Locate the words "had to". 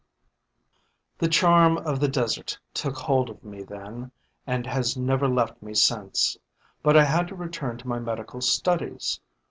7.03-7.35